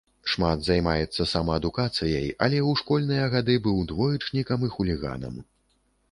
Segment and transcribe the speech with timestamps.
[0.31, 5.37] Шмат займаецца самаадукацыяй, але ў школьныя гады быў двоечнікам і хуліганам.